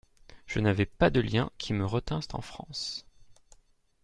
Je 0.47 0.59
n'avais 0.61 0.87
pas 0.87 1.11
de 1.11 1.19
liens 1.19 1.51
qui 1.59 1.73
me 1.73 1.85
retinssent 1.85 2.33
en 2.33 2.41
France. 2.41 3.05